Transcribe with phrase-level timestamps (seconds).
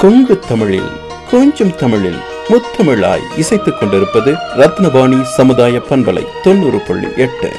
[0.00, 0.88] கொங்கு தமிழில்
[1.30, 7.52] கொஞ்சம் தமிழில் முத்தமிழாய் இசைத்துக் கொண்டிருப்பது ரத்னவாணி சமுதாய பண்பலை தொண்ணூறு புள்ளி எட்டு.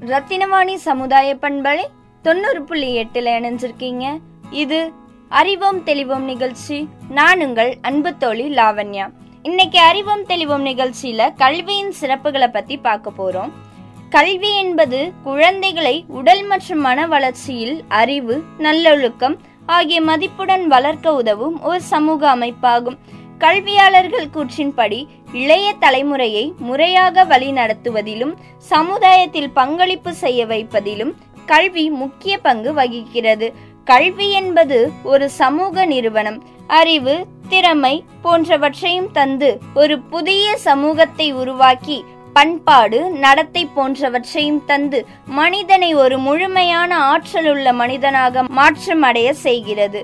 [0.00, 1.84] ரத்தினவாணி சமுதாய பண்பலை
[2.22, 4.18] தொண்ணூறு புள்ளி எட்டுல இணைஞ்சிருக்கீங்க.
[4.50, 4.92] இது
[5.28, 6.88] அறிவோம் தெளிவோம் நிகழ்ச்சி.
[7.08, 9.12] நான் உங்கள் அன்பு தோழி லாவண்யா.
[9.42, 13.50] இன்னைக்கு அறிவோம் தெளிவோம் நிகழ்ச்சியில கல்வியின் சிறப்புகளை பத்தி பார்க்க போறோம்.
[14.10, 19.38] கல்வி என்பது குழந்தைகளை உடல் மற்றும் மன வளர்ச்சியில் அறிவு நல்லொழுக்கம்
[19.76, 22.98] ஆகிய மதிப்புடன் வளர்க்க உதவும் ஒரு சமூக அமைப்பாகும்.
[23.38, 25.00] கல்வியாளர்கள் கூற்றின்படி
[25.32, 28.34] இளைய தலைமுறையை முறையாக வழிநடத்துவதிலும்
[28.72, 31.12] சமுதாயத்தில் பங்களிப்பு செய்ய வைப்பதிலும்
[31.46, 33.48] கல்வி முக்கிய பங்கு வகிக்கிறது.
[33.84, 36.38] கல்வி என்பது ஒரு சமூக நிறுவனம்.
[36.66, 37.14] அறிவு
[37.48, 37.94] திறமை
[38.24, 41.98] போன்றவற்றையும் தந்து ஒரு புதிய சமூகத்தை உருவாக்கி
[42.38, 44.98] பண்பாடு நடத்தை போன்றவற்றையும் தந்து
[45.38, 50.00] மனிதனை ஒரு முழுமையான ஆற்றலுள்ள மனிதனாக மாற்றமடைய செய்கிறது.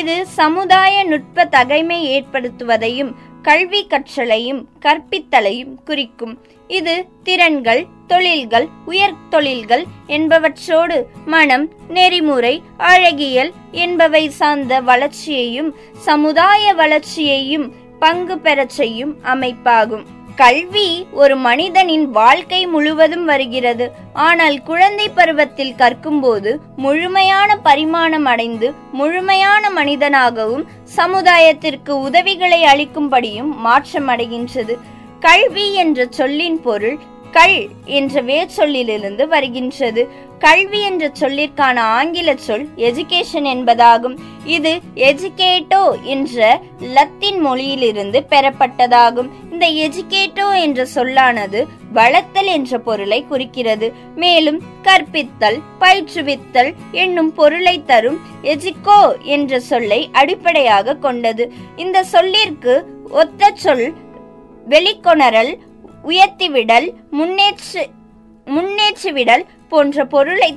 [0.00, 6.34] இது சமுதாய நுட்ப தகைமை ஏற்படுத்துவதையும் கல்வி கற்றலையும் கற்பித்தலையும் குறிக்கும்.
[6.68, 12.54] இது திறன்கள் தொழில்கள் உயர் தொழில்கள் என்பவற்றோடு மனம் நெறிமுறை
[12.92, 13.52] அழகியல்
[13.84, 15.70] என்பவை சார்ந்த வளர்ச்சியையும்
[16.08, 20.04] சமுதாய வளர்ச்சியையும் பங்கு பெறச் செய்யும் அமைப்பாகும்.
[20.36, 23.92] கல்வி ஒரு மனிதனின் வாழ்க்கை முழுவதும் வருகிறது.
[24.12, 30.64] ஆனால் குழந்தை பருவத்தில் கற்கும்போது முழுமையான பரிமாணம் அடைந்து முழுமையான மனிதனாகவும்
[30.96, 34.76] சமுதாயத்திற்கு உதவிகளை அளிக்கும்படியும் மாற்றமடைகின்றது.
[35.20, 36.98] கல்வி என்ற சொல்லின் பொருள்
[37.36, 37.58] கல்
[37.98, 40.02] என்ற வேர்ச்சொல்லிலிருந்து வருகின்றது.
[40.38, 44.16] கல்வி என்ற சொல்லிற்கான ஆங்கில சொல் எஜுகேஷன் என்பதாகும்.
[44.56, 44.72] இது
[45.10, 45.82] எஜுகேட்டோ
[46.14, 46.60] என்ற
[46.96, 49.28] லத்தீன் மொழியிலிருந்து பெறப்பட்டதாகும்.
[49.52, 51.60] இந்த எஜுகேட்டோ என்ற சொல்லானது
[51.92, 53.92] வளர்த்தல் என்ற பொருளை குறிக்கிறது.
[54.14, 56.72] மேலும் கற்பித்தல் பயிற்றுவித்தல்
[57.04, 59.00] என்னும் பொருளை தரும் எஜிகோ
[59.36, 61.46] என்ற சொல்லை அடிப்படையாக கொண்டது.
[61.76, 62.74] இந்த சொல்லிற்கு
[63.10, 63.86] ஒத்த சொல்
[64.68, 65.52] வெளிக்கொணரல்
[66.04, 67.82] உயர்த்திவிடல் முன்னேற்று
[68.46, 70.50] முன்னேற்றிவிடல் போன்ற பொருளை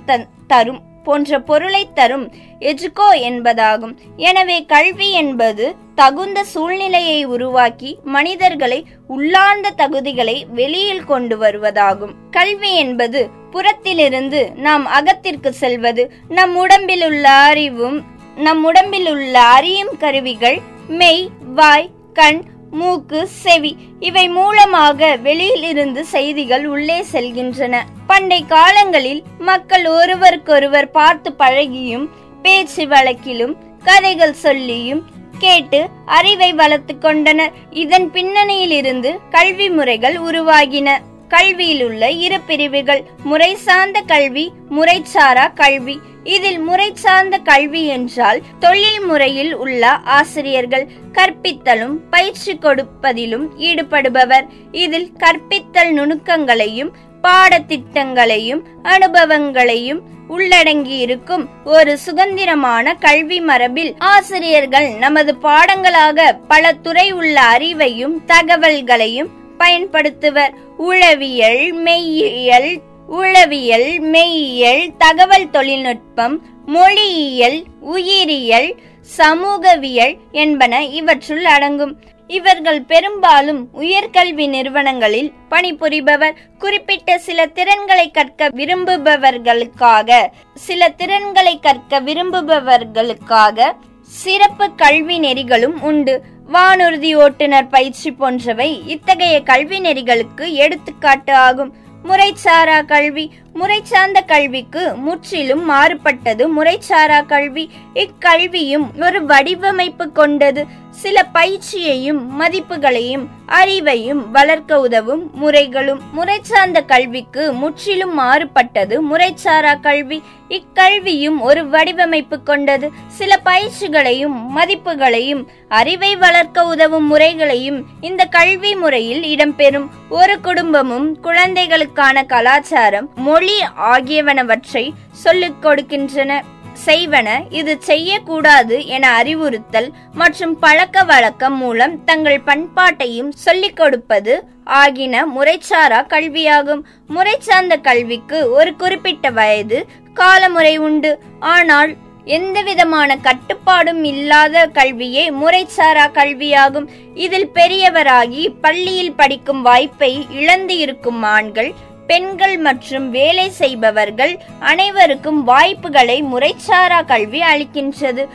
[0.48, 2.24] தரும் போன்ற பொருளை தரும்
[2.60, 3.92] எஜுகோ என்பதாகும்.
[4.16, 12.14] எனவே கல்வி என்பது தகுந்த சூழ்நிலையை உருவாக்கி மனிதர்களை உள்ளார்ந்த தகுதிகளை வெளியில் கொண்டு வருவதாகும்.
[12.32, 18.00] கல்வி என்பது புறத்திலிருந்து நாம் அகத்திற்கு செல்வது நம் உடம்பில் உள்ள அறிவும்
[18.38, 22.42] நம் உடம்பில் உள்ள அறியும் கருவிகள் மெய் வாய் கண்
[22.80, 27.76] மூக்கு செவி இவை மூலமாக வெளியிலிருந்து செய்திகள் உள்ளே செல்கின்றன.
[28.08, 32.06] பண்டை காலங்களில் மக்கள் ஒருவருக்கொருவர் பார்த்து பழகியும்
[32.42, 33.54] பேச்சு வழக்கிலும்
[33.84, 35.04] கதைகள் சொல்லியும்
[35.38, 35.80] கேட்டு
[36.18, 37.54] அறிவை வளர்த்து கொண்டனர்.
[37.84, 40.90] இதன் பின்னணியிலிருந்து கல்வி முறைகள் உருவாகின.
[41.28, 43.04] கல்வியில் உள்ள இரு பிரிவுகள்.
[43.24, 46.00] முறை சார்ந்த கல்வி முறைசாரா கல்வி.
[46.24, 54.48] இதில் முறை சார்ந்த கல்வி என்றால் தொழில் முறையில் உள்ள ஆசிரியர்கள் கற்பித்தலும் பயிற்சி கொடுப்பதிலும் ஈடுபடுபவர்.
[54.72, 56.92] இதில் கற்பித்தல் நுணுக்கங்களையும்
[57.24, 68.16] பாடத்திட்டங்களையும் அனுபவங்களையும் உள்ளடங்கி இருக்கும் ஒரு சுதந்திரமான கல்வி மரபில் ஆசிரியர்கள் நமது பாடங்களாக பல துறை உள்ள அறிவையும்
[68.28, 70.54] தகவல்களையும் பயன்படுத்துவர்.
[70.78, 82.00] உளவியல் மெய்யியல் உளவியல் மெய்யியல் தகவல் தொழில்நுட்பம் மொழியியல் உயிரியல் சமூகவியல் என்பன இவற்றுள் அடங்கும்.
[82.28, 86.36] இவர்கள் பெரும்பாலும் உயர்கல்வி நிறுவனங்களில் பணிபுரிபவர்.
[86.60, 93.72] குறிப்பிட்ட சில திறன்களை கற்க விரும்புபவர்களுக்காக சில திறன்களை கற்க விரும்புபவர்களுக்காக
[94.08, 96.24] சிறப்பு கல்வி நெறிகளும் உண்டு.
[96.54, 101.74] வானூர்தி ஓட்டுநர் பயிற்சி போன்றவை இத்தகைய கல்வி நெறிகளுக்கு எடுத்துக்காட்டு ஆகும்.
[102.04, 106.64] முறைசாரா கல்வி முறைசார்ந்த கல்விக்கு முற்றிலும் மாறுபட்டது.
[106.64, 107.70] முறைசாரா கல்வி.
[107.94, 110.84] இக்கல்வியும் ஒரு வடிவமைப்பு கொண்டது.
[110.90, 118.96] சில பயிற்சியையும் மதிப்புகளையும் அறிவையும் வளர்க்க உதவும் முறைகளும் முறைசார்ந்த கல்விக்கு முற்றிலும் மாறுபட்டது.
[119.12, 120.22] முறைசாரா கல்வி.
[120.50, 122.92] இக்கல்வியும் ஒரு வடிவமைப்பு கொண்டது.
[123.08, 129.88] சில பயிற்சிகளையும் மதிப்புகளையும் அறிவை வளர்க்க உதவும் முறைகளையும் இந்த கல்வி முறையில் இடம்பெறும்.
[130.10, 133.45] ஒரு குடும்பமும் குழந்தைகளுக்கான கலாச்சாரம் மொழி
[133.94, 136.42] ஆகியவனவற்றை சொல்லிக் கொடுக்கின்றன.
[136.86, 146.00] செய்வன இது செய்யக்கூடாது என அறிவுறுத்தல் மற்றும் பழக்க வழக்கம் மூலம் தங்கள் பண்பாட்டையும் சொல்லிக் கொடுப்பது ஆகின முறைசாரா
[146.08, 146.82] கல்வியாகும்.
[147.16, 151.20] முறைசார்ந்த கல்விக்கு ஒரு குறிப்பிட்ட வயது காலமுறை உண்டு.
[151.40, 151.94] ஆனால்
[152.26, 156.88] எந்தவிதமான கட்டுப்பாடும் இல்லாத கல்வியே முறைசாரா கல்வியாகும்.
[157.14, 161.74] இதில் பெரியவராகி பள்ளியில் படிக்கும் வாய்ப்பை இழந்து இருக்கும் ஆண்கள்
[162.08, 168.28] பெண்கள் மற்றும் வேலை செய்பவர்கள் அனைவருக்கும் வாய்ப்புகளை முறைசாரா கல்வி அளிக்கின்றது.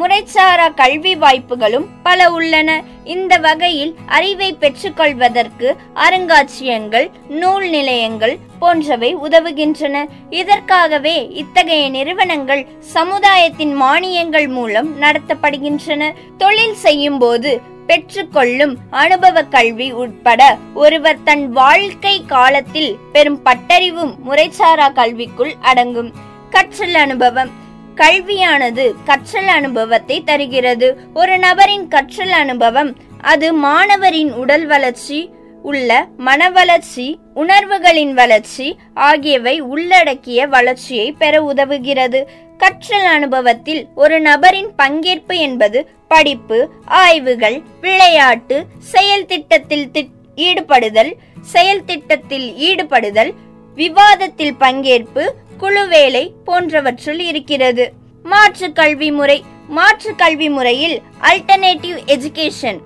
[0.00, 2.82] முறைசாரா கல்வி வாய்ப்புகளும் பல உள்ளன.
[3.04, 10.06] இந்த வகையில் அறிவை பெற்றுக்கொள்வதற்கு அருங்காட்சியகங்கள் நூல் நிலையங்கள் போன்றவை உதவுகின்றன.
[10.30, 16.12] இதற்காகவே இத்தகைய நிறுவனங்கள் சமுதாயத்தின் மானியங்கள் மூலம் நடத்தப்படுகின்றன.
[16.38, 25.54] தொழில் செய்யும் போது பெற்றுக்கொள்ளும் அனுபவ கல்வி உட்பட ஒருவர் தன் வாழ்க்கை காலத்தில் பெறும் பட்டறிவும் முறைசாரா கல்விக்குள்
[25.60, 26.10] அடங்கும்.
[26.50, 27.50] கற்றல் அனுபவம்.
[27.94, 30.88] கல்வியானது கற்றல் அனுபவத்தை தருகிறது.
[31.14, 35.30] ஒரு நபரின் கற்றல் அனுபவம் அது மாணவரின் உடல் வளர்ச்சி
[35.62, 42.20] உள்ள மன வளர்ச்சி உணர்வுகளின் வளர்ச்சி ஆகியவை உள்ளடக்கிய வளர்ச்சியை பெற உதவுகிறது.
[42.58, 52.56] கற்றல் அனுபவத்தில் ஒரு நபரின் பங்கேற்பு என்பது படிப்பு ஆய்வுகள் விளையாட்டு செயல் திட்டத்தில் திட்- ஈடுபடுதல் செயல் திட்டத்தில்
[52.56, 53.34] ஈடுபடுதல்
[53.74, 55.24] விவாதத்தில் பங்கேற்பு
[55.56, 57.92] குழு வேலை போன்றவற்றுள் இருக்கிறது.
[58.22, 62.78] மாற்று கல்வி முறை மாற்று கல்வி முறையில் அல்டர்னேட்டிவ் எஜுகேஷன்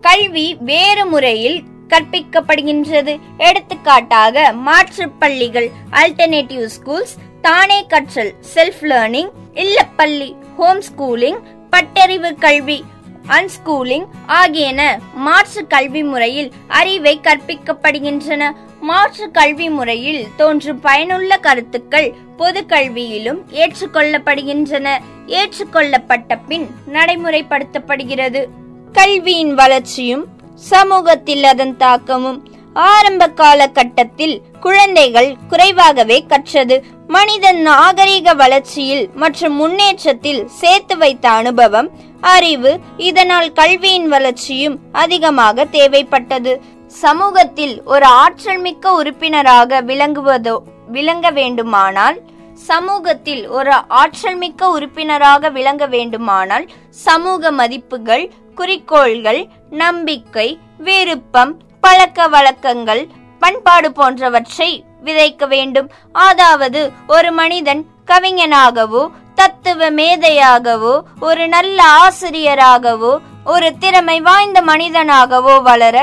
[0.00, 3.18] கல்வி வேறு முறையில் கற்பிக்கப்படுகின்றது.
[3.38, 11.38] எடுத்துக்காட்டாக மாற்று பள்ளிகள் அல்டர்னேட்டிவ் ஸ்கூல்ஸ் தானே கற்றல் செல்ஃப் லேர்னிங் இல்லப்பள்ளி ஹோம் ஸ்கூலிங்
[11.70, 12.84] பட்டறிவு கல்வி
[13.28, 18.50] அன்ஸ்கூலிங் ஆகியன மாற்று கல்வி முறையில் அறிவை கற்பிக்கப்படுகின்றன.
[18.80, 24.98] மாற்று கல்வி முறையில் தோன்றும் பயனுள்ள கருத்துக்கள் பொது கல்வியிலும் ஏற்றுக்கொள்ளப்படுகின்றன.
[25.26, 28.44] ஏற்றுக்கொள்ளப்பட்ட பின் நடைமுறைப்படுத்தப்படுகிறது.
[28.92, 36.84] கல்வியின் வளர்ச்சியும் சமூகத்தில் அதன் தாக்கமும் ஆரம்ப காலகட்டத்தில் குழந்தைகள் குறைவாகவே கற்றது.
[37.08, 41.88] மனிதன் நாகரிக வளர்ச்சியில் மற்றும் முன்னேற்றத்தில் சேர்த்து வைத்த அனுபவம்
[42.20, 42.72] அறிவு
[43.08, 46.52] இதனால் கல்வியின் வளர்ச்சியும் அதிகமாக தேவைப்பட்டது.
[47.02, 50.56] சமூகத்தில் ஒரு ஆற்றல் மிக்க உறுப்பினராக விளங்குவதோ
[50.88, 52.18] விளங்க வேண்டுமானால்
[52.68, 56.66] சமூகத்தில் ஒரு ஆற்றல் மிக்க உறுப்பினராக விளங்க வேண்டுமானால்
[57.04, 58.24] சமூக மதிப்புகள்
[58.54, 60.48] குறிக்கோள்கள் நம்பிக்கை
[60.78, 63.02] விருப்பம் பழக்க வழக்கங்கள்
[63.42, 64.70] பண்பாடு போன்றவற்றை
[65.06, 65.88] விதைக்க வேண்டும்.
[66.12, 66.82] அதாவது
[67.16, 69.04] ஒரு மனிதன் கவிஞனாகவோ
[69.40, 70.94] தத்துவ மேதையாகவோ
[71.28, 73.14] ஒரு நல்ல ஆசிரியராகவோ
[73.54, 75.96] ஒரு திறமை வாய்ந்த மனிதனாகவோ வளர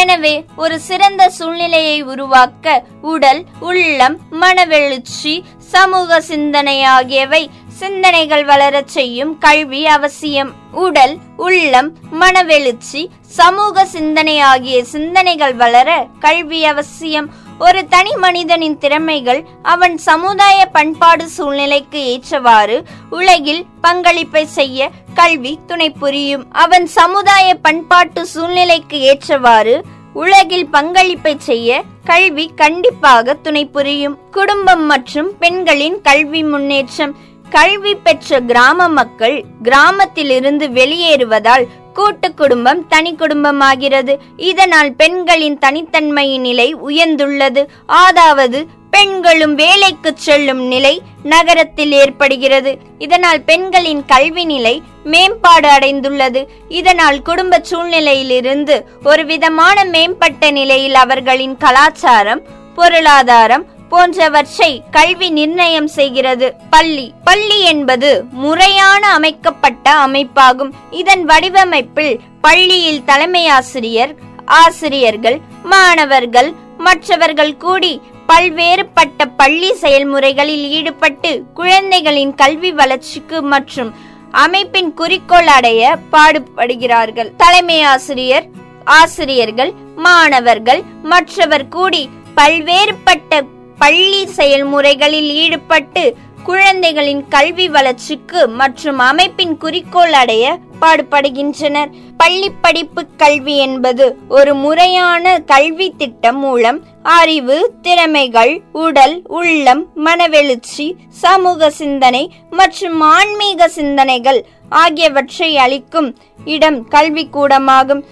[0.00, 0.32] எனவே
[0.62, 2.76] ஒரு சிறந்த சூழ்நிலையை உருவாக்க
[3.12, 5.34] உடல் உள்ளம் மனவெழுச்சி
[5.74, 7.42] சமூக சிந்தனை ஆகியவை
[7.80, 10.50] சிந்தனைகள் வளரச் செய்யும் கல்வி அவசியம்.
[10.84, 11.14] உடல்
[11.46, 13.02] உள்ளம் மனவெழுச்சி
[13.38, 15.90] சமூக சிந்தனை ஆகிய சிந்தனைகள் வளர
[16.24, 17.28] கல்வி அவசியம்.
[17.58, 26.44] ஒரு தனி மனிதனின் திறமைகள் அவன் சமுதாய பண்பாடு சூழ்நிலைக்கு ஏற்றவாறு உலகில் பங்களிப்பை செய்ய கல்வி துணை புரியும்
[26.52, 34.18] அவன் சமுதாய பண்பாட்டு சூழ்நிலைக்கு ஏற்றவாறு உலகில் பங்களிப்பை செய்ய கல்வி கண்டிப்பாக துணை புரியும்.
[34.30, 37.14] குடும்பம் மற்றும் பெண்களின் கல்வி முன்னேற்றம்.
[37.50, 41.66] கல்வி பெற்ற கிராம மக்கள் கிராமத்திலிருந்து வெளியேறுவதால்
[41.98, 44.14] கூட்டு குடும்பம் தனி குடும்பமாகிறது.
[44.50, 47.62] இதனால் பெண்களின் தனித்தன்மையின் நிலை உயர்ந்துள்ளது.
[48.02, 48.58] அதாவது
[48.90, 52.72] பெண்களும் வேலைக்கு செல்லும் நிலை நகரத்தில் ஏற்படுகிறது.
[53.06, 56.42] இதனால் பெண்களின் கல்வி நிலை மேம்பாடு அடைந்துள்ளது.
[56.80, 62.42] இதனால் குடும்ப சூழ்நிலையிலிருந்து ஒரு விதமான மேம்பட்ட நிலையில் அவர்களின் கலாச்சாரம்
[62.74, 66.54] பொருளாதாரம் போன்றவற்றை கல்வி நிர்ணயம் செய்கிறது.
[66.70, 67.12] பள்ளி.
[67.24, 70.72] பள்ளி என்பது முறையான அமைக்கப்பட்ட அமைப்பாகும்.
[70.90, 74.14] இதன் வடிவமைப்பில் பள்ளியில் தலைமையாசிரியர்
[74.44, 83.94] ஆசிரியர்கள் மாணவர்கள் மற்றவர்கள் கூடி பல்வேறுபட்ட பள்ளி செயல்முறைகளில் ஈடுபட்டு குழந்தைகளின் கல்வி வளர்ச்சிக்கு மற்றும்
[84.30, 87.30] அமைப்பின் குறிக்கோள் அடைய பாடுபடுகிறார்கள்.
[87.36, 88.46] தலைமை ஆசிரியர்
[88.84, 93.42] ஆசிரியர்கள் மாணவர்கள் மற்றவர் கூடி பல்வேறுபட்ட
[93.78, 96.04] பள்ளி செயல்முறைகளில் ஈடுபட்டு
[96.44, 100.44] குழந்தைகளின் கல்வி வளர்ச்சிக்கு மற்றும் அமைப்பின் குறிக்கோள் அடைய
[100.80, 101.90] பாடுபடுகின்றனர்.
[102.16, 111.70] பள்ளி படிப்பு கல்வி என்பது ஒரு முறையான கல்வி திட்டம் மூலம் அறிவு திறமைகள் உடல் உள்ளம் மனவெழுச்சி சமூக
[111.70, 116.08] சிந்தனை மற்றும் ஆன்மீக சிந்தனைகள் ஆகியவற்றை அளிக்கும்
[116.44, 118.04] இடம் கல்விக்கூடமாகும்.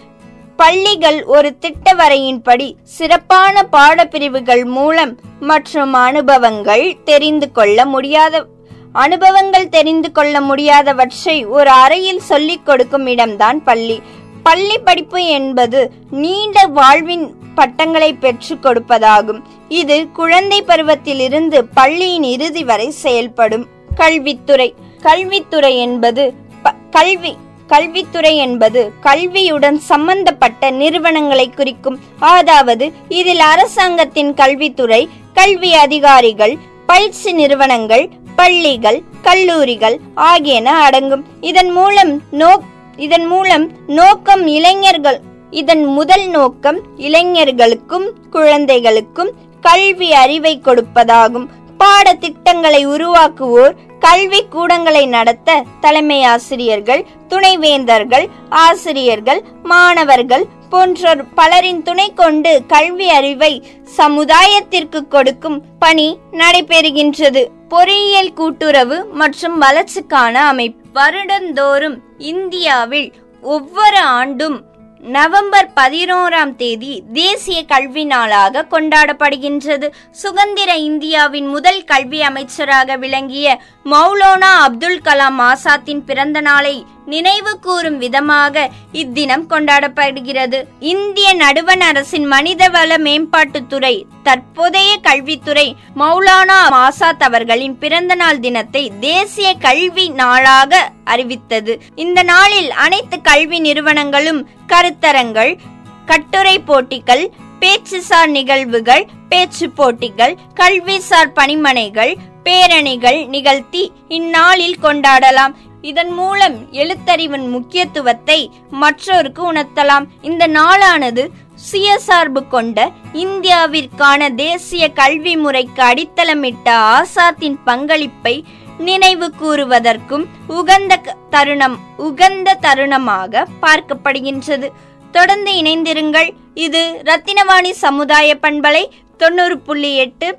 [0.56, 8.46] பள்ளிகள் ஒரு திட்ட வரையின்படி சிறப்பான பாடப்பிரிவுகள் மூலம் மற்றும் அனுபவங்கள் தெரிந்து கொள்ள முடியாத
[8.92, 14.02] அனுபவங்கள் தெரிந்து கொள்ள முடியாதவற்றை ஒரு அறையில் சொல்லிக் கொடுக்கும் இடம்தான் பள்ளி.
[14.42, 19.42] பள்ளி படிப்பு என்பது நீண்ட வாழ்வின் பட்டங்களை பெற்றுக் கொடுப்பதாகும்.
[19.68, 23.66] இது குழந்தை பருவத்திலிருந்து பள்ளியின் இறுதி வரை செயல்படும்.
[23.94, 31.98] கல்வித்துறை கல்வித்துறை என்பது ப- கல்வி கல்வித்துறை என்பது கல்வியுடன் சம்பந்தப்பட்ட நிறுவனங்களை குறிக்கும்.
[32.18, 36.54] அதாவது இதில் அரசாங்கத்தின் கல்வித்துறை கல்வி அதிகாரிகள்
[36.86, 41.24] பயிற்சி நிறுவனங்கள் பள்ளிகள் கல்லூரிகள் ஆகியன அடங்கும்.
[41.40, 42.52] இதன் மூலம் நோ
[42.96, 49.30] இதன் மூலம் நோக்கம் இளைஞர்கள் இதன் முதல் நோக்கம் இளைஞர்களுக்கும் குழந்தைகளுக்கும்
[49.60, 51.46] கல்வி அறிவை கொடுப்பதாகும்.
[51.84, 63.08] பாடத்திட்டங்களை உருவாக்குவோர் கல்வி கூடங்களை நடத்த தலைமை ஆசிரியர்கள் துணைவேந்தர்கள் ஆசிரியர்கள் மாணவர்கள் போன்றோர் பலரின் துணை கொண்டு கல்வி
[63.08, 63.52] அறிவை
[63.96, 67.42] சமுதாயத்திற்கு கொடுக்கும் பணி நடைபெறுகின்றது.
[67.68, 70.82] பொறியியல் கூட்டுறவு மற்றும் வளர்ச்சிக்கான அமைப்பு.
[70.94, 73.08] வருடந்தோறும் இந்தியாவில்
[73.42, 74.58] ஒவ்வொரு ஆண்டும்
[75.06, 79.88] நவம்பர் பதினோராம் தேதி தேசிய கல்வி நாளாக கொண்டாடப்படுகின்றது.
[80.10, 88.70] சுதந்திர இந்தியாவின் முதல் கல்வி அமைச்சராக விளங்கிய மௌலோனா அப்துல் கலாம் ஆசாத்தின் பிறந்த நாளை நினைவு கூறும் விதமாக
[88.92, 90.64] இத்தினம் கொண்டாடப்படுகிறது.
[90.78, 100.08] இந்திய நடுவண் அரசின் மனிதவள மேம்பாட்டுத்துறை தற்போதைய கல்வித்துறை மௌலானா ஆசாத் அவர்களின் பிறந்த நாள் தினத்தை தேசிய கல்வி
[100.08, 101.80] நாளாக அறிவித்தது.
[101.94, 105.58] இந்த நாளில் அனைத்து கல்வி நிறுவனங்களும் கருத்தரங்கள்
[106.06, 115.54] கட்டுரை போட்டிகள் பேச்சுசார் நிகழ்வுகள் பேச்சு போட்டிகள் கல்விசார் பணிமனைகள் பேரணிகள் நிகழ்த்தி இந்நாளில் கொண்டாடலாம்.
[115.84, 120.04] இதன் மூலம் எழுத்தறிவின் முக்கியத்துவத்தை மற்றோருக்கு உணர்த்தலாம்.
[120.22, 121.28] இந்த நாளானது
[121.72, 128.44] சுயசார்பு கொண்ட இந்தியாவிற்கான தேசிய கல்வி முறைக்கு அடித்தளமிட்ட ஆசாத்தின் பங்களிப்பை
[128.78, 134.68] நினைவு கூறுவதற்கும் உகந்த க- தருணம் உகந்த தருணமாக பார்க்கப்படுகின்றது.
[135.10, 136.30] தொடர்ந்து இணைந்திருங்கள்.
[136.54, 138.84] இது ரத்தினவாணி சமுதாய பண்பலை
[139.16, 140.32] தொண்ணூறு புள்ளி எட்டு